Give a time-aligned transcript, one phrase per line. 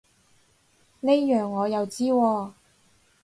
[1.01, 2.53] 呢樣我又知喎